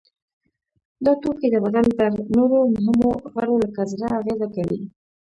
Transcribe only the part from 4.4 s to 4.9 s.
کوي.